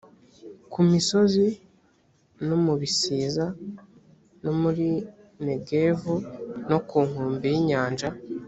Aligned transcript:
ku 0.71 0.79
misozi, 0.89 1.45
no 2.47 2.55
mu 2.65 2.73
bisiza, 2.81 3.45
no 4.43 4.51
muri 4.61 4.87
negevu 5.47 6.13
no 6.69 6.77
ku 6.87 6.97
nkombe 7.07 7.47
y’inyanja, 7.53 8.09